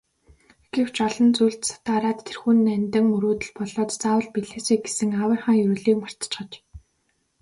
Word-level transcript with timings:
Гэвч 0.73 0.95
олон 1.07 1.27
зүйлд 1.37 1.61
сатаараад 1.71 2.19
тэрхүү 2.27 2.51
нандин 2.67 3.05
мөрөөдөл 3.11 3.51
болоод 3.57 3.91
заавал 4.01 4.27
биелээсэй 4.33 4.77
гэсэн 4.83 5.09
аавынхаа 5.21 5.55
ерөөлийг 5.63 5.97
мартчихаж. 6.01 6.51